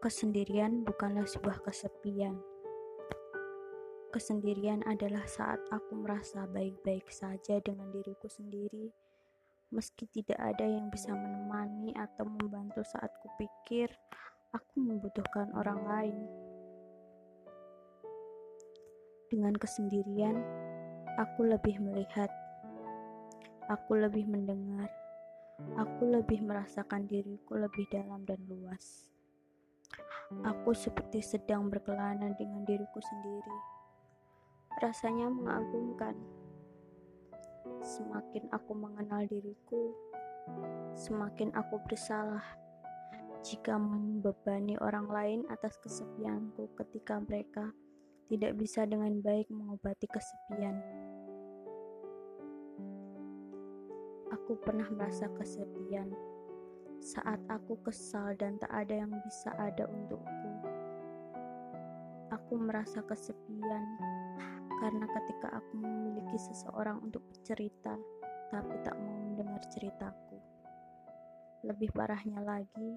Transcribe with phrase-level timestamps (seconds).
[0.00, 2.32] Kesendirian bukanlah sebuah kesepian.
[4.08, 8.88] Kesendirian adalah saat aku merasa baik-baik saja dengan diriku sendiri,
[9.68, 13.92] meski tidak ada yang bisa menemani atau membantu saat kupikir
[14.56, 16.16] aku membutuhkan orang lain.
[19.28, 20.40] Dengan kesendirian,
[21.20, 22.32] aku lebih melihat,
[23.68, 24.88] aku lebih mendengar,
[25.76, 29.09] aku lebih merasakan diriku lebih dalam dan luas.
[30.30, 33.56] Aku seperti sedang berkelana dengan diriku sendiri.
[34.78, 36.14] Rasanya mengagumkan.
[37.82, 39.90] Semakin aku mengenal diriku,
[40.94, 42.46] semakin aku bersalah
[43.42, 47.74] jika membebani orang lain atas kesepianku ketika mereka
[48.30, 50.78] tidak bisa dengan baik mengobati kesepian.
[54.30, 56.14] Aku pernah merasa kesepian
[57.00, 60.50] saat aku kesal dan tak ada yang bisa ada untukku.
[62.28, 63.84] Aku merasa kesepian
[64.84, 67.96] karena ketika aku memiliki seseorang untuk bercerita,
[68.52, 70.36] tapi tak mau mendengar ceritaku.
[71.64, 72.90] Lebih parahnya lagi,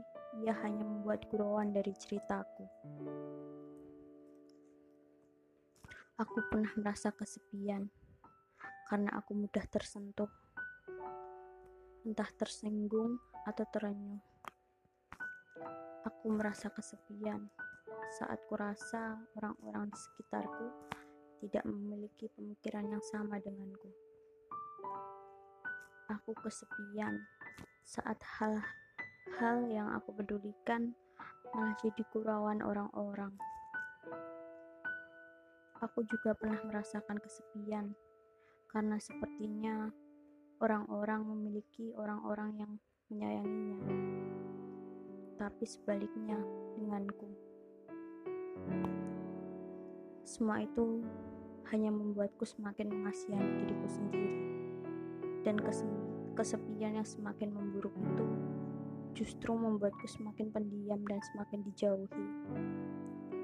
[0.44, 2.68] ia hanya membuat gurauan dari ceritaku.
[6.20, 7.88] Aku pernah merasa kesepian
[8.92, 10.30] karena aku mudah tersentuh
[12.04, 13.16] entah tersinggung
[13.48, 14.20] atau terenyuh.
[16.04, 17.48] Aku merasa kesepian
[18.20, 20.68] saat kurasa orang-orang di sekitarku
[21.44, 23.88] tidak memiliki pemikiran yang sama denganku.
[26.12, 27.24] Aku kesepian
[27.88, 30.92] saat hal-hal yang aku pedulikan
[31.56, 33.32] malah jadi kurauan orang-orang.
[35.80, 37.96] Aku juga pernah merasakan kesepian
[38.72, 39.92] karena sepertinya
[40.64, 42.72] orang-orang memiliki orang-orang yang
[43.12, 43.84] menyayanginya,
[45.36, 46.40] tapi sebaliknya
[46.80, 47.28] denganku.
[50.24, 51.04] Semua itu
[51.68, 54.32] hanya membuatku semakin mengasihani diriku sendiri,
[55.44, 55.60] dan
[56.40, 58.28] kesepian yang semakin memburuk itu
[59.20, 62.28] justru membuatku semakin pendiam dan semakin dijauhi.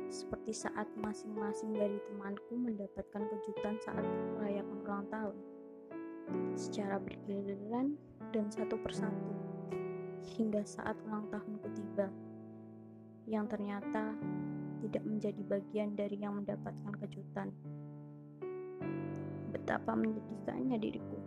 [0.08, 4.08] Seperti saat masing-masing dari temanku mendapatkan kejutan saat
[4.40, 5.49] merayakan ulang tahun
[6.70, 7.98] secara bergiliran
[8.30, 9.34] dan satu persatu
[10.38, 12.14] hingga saat ulang tahunku tiba
[13.26, 14.14] yang ternyata
[14.86, 17.50] tidak menjadi bagian dari yang mendapatkan kejutan.
[19.50, 21.18] Betapa menyedihkannya diriku.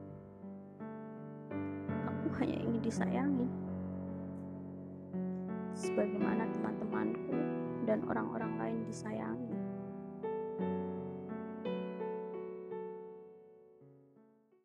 [1.91, 3.51] Aku hanya ingin disayangi.
[5.75, 7.35] Sebagaimana teman-temanku
[7.83, 9.62] dan orang-orang lain disayangi.